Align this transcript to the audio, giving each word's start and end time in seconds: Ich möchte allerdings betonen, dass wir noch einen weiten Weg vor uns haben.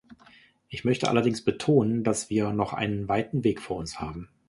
Ich 0.67 0.83
möchte 0.83 1.09
allerdings 1.09 1.43
betonen, 1.45 2.03
dass 2.03 2.31
wir 2.31 2.53
noch 2.53 2.73
einen 2.73 3.07
weiten 3.07 3.43
Weg 3.43 3.61
vor 3.61 3.77
uns 3.77 3.99
haben. 3.99 4.29